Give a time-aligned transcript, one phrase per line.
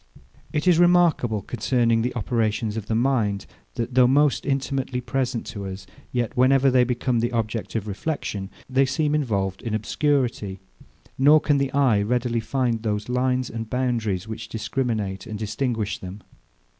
[0.51, 5.67] It is remarkable concerning the operations of the mind, that, though most intimately present to
[5.67, 10.59] us, yet, whenever they become the object of reflexion, they seem involved in obscurity;
[11.19, 16.23] nor can the eye readily find those lines and boundaries, which discriminate and distinguish them.